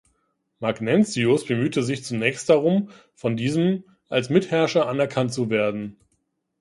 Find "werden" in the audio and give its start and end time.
5.51-5.95